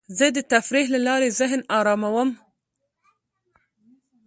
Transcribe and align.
زه 0.17 0.25
د 0.35 0.37
تفریح 0.51 0.87
له 0.95 0.99
لارې 1.07 1.29
ذهن 1.39 1.61
اراموم. 1.77 2.29